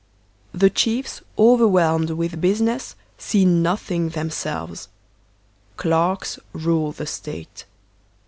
The 0.51 0.71
chiefs, 0.71 1.21
overwhelmed 1.37 2.09
with 2.09 2.41
business, 2.41 2.95
see 3.19 3.45
nothing 3.45 4.09
themselves; 4.09 4.87
clerks 5.77 6.37
THE 6.37 6.41
PEOPLE 6.57 6.59
4» 6.61 6.65
rule 6.65 6.91
the 6.91 7.05
State. 7.05 7.65